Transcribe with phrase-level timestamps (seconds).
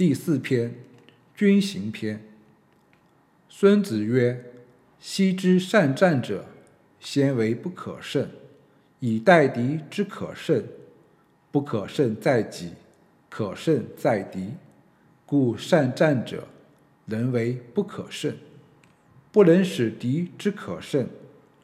[0.00, 0.74] 第四篇，
[1.36, 2.24] 军行篇。
[3.50, 4.50] 孙子曰
[4.98, 6.46] ：“昔之善战者，
[6.98, 8.26] 先为不可胜，
[9.00, 10.64] 以待敌之可胜。
[11.50, 12.72] 不可胜在己，
[13.28, 14.54] 可胜在敌。
[15.26, 16.48] 故善战者，
[17.04, 18.34] 能为不可胜，
[19.30, 21.06] 不能使敌之可胜。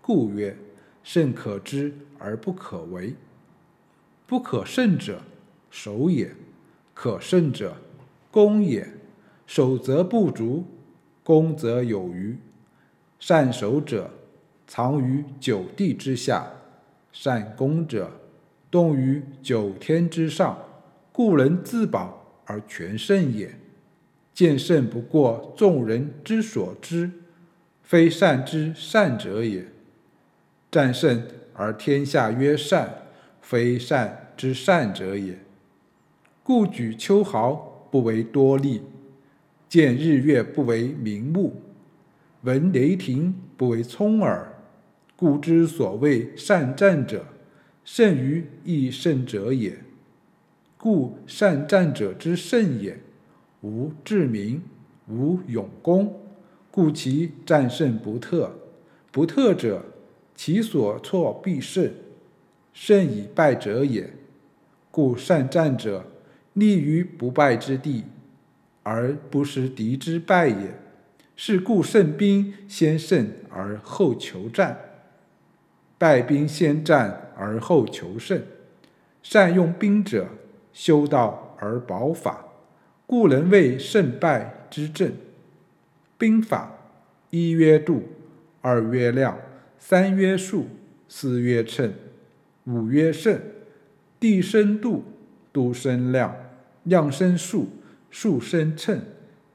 [0.03, 0.55] 故曰：
[1.03, 3.14] 胜可知而不可为。
[4.27, 5.23] 不可胜者，
[5.71, 6.32] 守也；
[6.93, 7.75] 可胜者，
[8.37, 8.87] 攻也。
[9.46, 10.62] 守则不足，
[11.24, 12.37] 攻则有余。
[13.19, 14.10] 善守者，
[14.66, 16.43] 藏于九地之下；
[17.10, 18.10] 善攻者，
[18.70, 20.59] 动于九天之上。
[21.12, 23.59] 故能自保而全胜也。
[24.34, 27.10] 见胜不过众人之所知，
[27.82, 29.65] 非善之善者也。
[30.71, 33.07] 战胜而天下曰善，
[33.41, 35.38] 非善之善者也。
[36.43, 38.82] 故举秋毫不为多利，
[39.68, 41.62] 见日月不为明目，
[42.43, 44.52] 闻雷霆不为聪耳。
[45.16, 47.24] 故之所谓善战者，
[47.84, 49.78] 胜于易胜者也。
[50.76, 52.98] 故善战者之胜也，
[53.62, 54.62] 无智明，
[55.09, 56.21] 无勇功，
[56.71, 58.52] 故其战胜不特。
[59.10, 59.82] 不特者，
[60.34, 61.90] 其所措必胜，
[62.74, 64.12] 胜以败者也。
[64.91, 66.04] 故善战者，
[66.56, 68.04] 立于不败之地，
[68.82, 70.75] 而不失敌之败也。
[71.37, 74.78] 是故胜兵先胜而后求战，
[75.99, 78.41] 败兵先战而后求胜。
[79.22, 80.28] 善用兵者，
[80.72, 82.47] 修道而保法，
[83.06, 85.12] 故能为胜败之政。
[86.16, 86.78] 兵法
[87.28, 88.03] 一曰度，
[88.62, 89.38] 二曰量。
[89.78, 90.66] 三曰数，
[91.06, 91.93] 四曰称，
[92.65, 93.38] 五曰胜。
[94.19, 95.04] 地生度，
[95.56, 96.37] 度生量，
[96.84, 97.71] 量生数，
[98.10, 99.00] 数生称，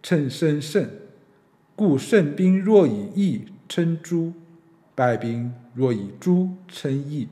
[0.02, 0.90] 称生胜。
[1.76, 4.34] 故胜兵若以义称诸，
[4.96, 7.28] 败兵若以诸称义。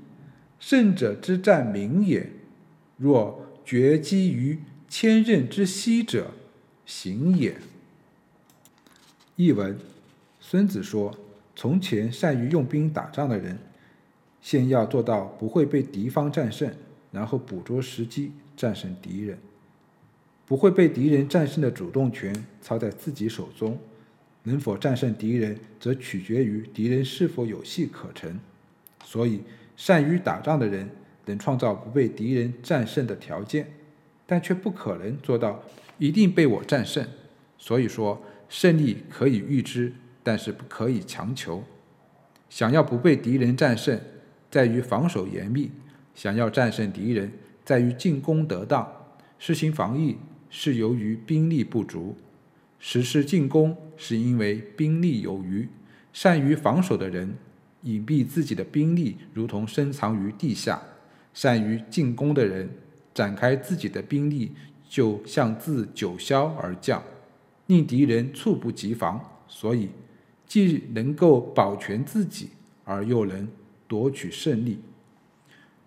[0.60, 2.30] 胜者之战名也。
[2.96, 6.28] 若决击于千仞之溪者，
[6.86, 7.56] 行也。
[9.36, 9.76] 译文：
[10.40, 11.18] 孙子说。
[11.56, 13.58] 从前善于用兵打仗的人，
[14.42, 16.72] 先要做到不会被敌方战胜，
[17.12, 19.38] 然后捕捉时机战胜敌人。
[20.46, 23.80] 不会被敌人战胜的主动权操在自己手中，
[24.44, 28.40] 能否战胜敌人，则取决于敌人是否有戏可乘。
[29.04, 29.42] 所以，
[29.78, 30.90] 善于打仗的人
[31.26, 33.72] 能创造不被敌人战胜的条件，
[34.26, 35.64] 但却不可能做到
[35.98, 37.06] 一定被我战胜。
[37.58, 39.94] 所以说，胜利可以预知。
[40.22, 41.64] 但是不可以强求。
[42.50, 44.00] 想要不被敌人战胜，
[44.52, 45.72] 在于防守严密；
[46.14, 47.32] 想要战胜敌人，
[47.64, 48.88] 在于进攻得当。
[49.38, 50.18] 实行防御
[50.50, 52.16] 是由于兵力不足，
[52.80, 55.68] 实施进攻是因为兵力有余。
[56.12, 57.36] 善于防守的人，
[57.84, 60.78] 隐蔽自己的兵力，如同深藏于地下；
[61.34, 62.70] 善于进攻的人，
[63.14, 64.52] 展开自己的兵力，
[64.88, 67.04] 就像自九霄而降，
[67.68, 69.20] 令敌人猝不及防。
[69.48, 69.90] 所以。
[70.50, 72.50] 既能够保全自己，
[72.84, 73.48] 而又能
[73.88, 74.80] 夺取胜利。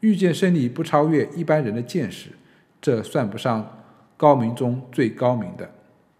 [0.02, 2.28] 预见胜利不超越一般人的见识，
[2.80, 3.84] 这算不上
[4.16, 5.68] 高明中最高明的。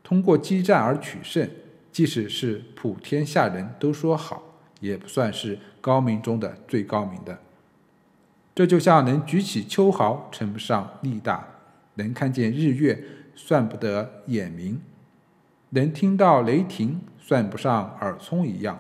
[0.03, 1.49] 通过激战而取胜，
[1.93, 4.43] 即使是普天下人都说好，
[4.81, 7.39] 也不算是高明中的最高明的。
[8.55, 11.39] 这就像能举起秋毫，称不上力大；
[11.95, 13.03] 能看见日月，
[13.35, 14.77] 算不得眼明；
[15.71, 17.01] 能听到雷霆。
[17.25, 18.77] 算不上耳聪一样。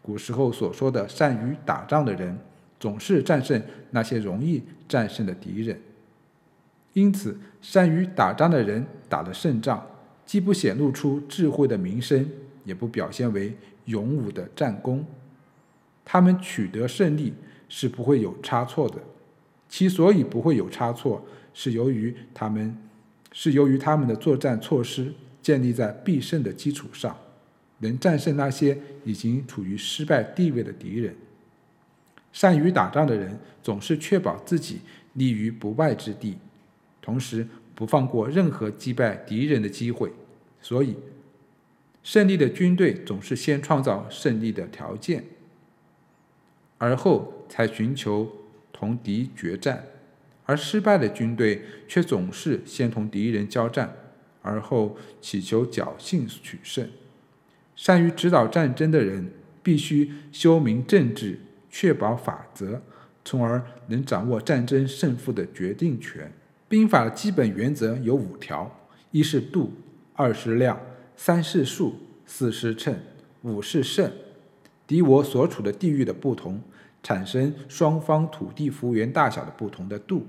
[0.00, 2.38] 古时候所说的善于打仗的人，
[2.82, 3.62] 总是战胜
[3.92, 5.80] 那些容易战胜的敌人。
[6.94, 9.86] 因此，善于打仗的人打了胜仗，
[10.26, 12.28] 既不显露出智慧的名声，
[12.64, 15.06] 也不表现为勇武的战功。
[16.04, 17.32] 他们取得胜利
[17.68, 18.96] 是不会有差错的。
[19.68, 22.76] 其所以不会有差错，是由于他们
[23.30, 27.16] 是由于他们的作战措施建立在必胜的基础上。
[27.78, 31.14] 能战胜那些已经处于失败地位的敌人。
[32.32, 34.80] 善于打仗的人总是确保自己
[35.14, 36.38] 立于不败之地，
[37.00, 40.10] 同时不放过任何击败敌人的机会。
[40.60, 40.96] 所以，
[42.02, 45.24] 胜利的军队总是先创造胜利的条件，
[46.78, 48.30] 而后才寻求
[48.72, 49.76] 同敌决战；
[50.46, 53.94] 而失败的军队却总是先同敌人交战，
[54.40, 56.88] 而后祈求侥幸取胜。
[57.76, 59.30] 善于指导战争的人，
[59.62, 61.38] 必须修明政治，
[61.72, 62.80] 确保法则，
[63.24, 66.30] 从而能掌握战争胜负的决定权。
[66.68, 68.70] 兵法的基本原则有五条：
[69.10, 69.72] 一是度，
[70.14, 70.78] 二是量，
[71.16, 71.94] 三是数，
[72.26, 72.94] 四是称，
[73.40, 74.12] 五是胜。
[74.86, 76.60] 敌我所处的地域的不同，
[77.02, 80.20] 产生双方土地幅员大小的不同的度；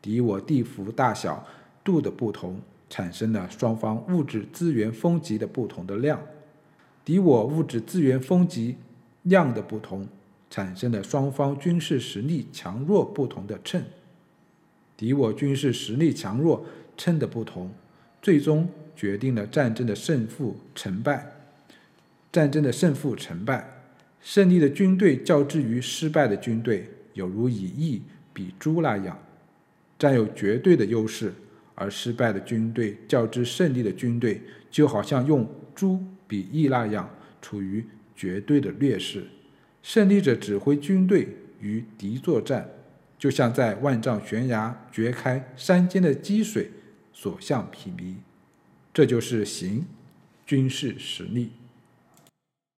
[0.00, 1.46] 敌我地幅大小
[1.84, 6.18] 度的不同，产生了双方物质资源丰集的不同的量；
[7.04, 8.76] 敌我物质资源丰集
[9.22, 10.06] 量的不同，
[10.50, 13.80] 产生了双方军事实力强弱不同的称；
[14.96, 16.66] 敌我军事实力强弱
[16.96, 17.72] 称的不同，
[18.20, 21.24] 最终决定了战争的胜负成败。
[22.32, 23.76] 战争的胜负成败。
[24.20, 28.02] 胜利的军队较之于失败的军队，有如以翼
[28.34, 29.18] 比猪那样，
[29.98, 31.30] 占有绝对的优势；
[31.74, 35.98] 而失败的军队较之胜利的军队，就好像用猪
[36.28, 37.08] 比翼那样，
[37.40, 37.82] 处于
[38.14, 39.24] 绝对的劣势。
[39.82, 41.28] 胜利者指挥军队
[41.60, 42.68] 与敌作战，
[43.18, 46.70] 就像在万丈悬崖掘开山间的积水，
[47.12, 48.14] 所向披靡。
[48.92, 49.86] 这就是行
[50.44, 51.52] 军事实力。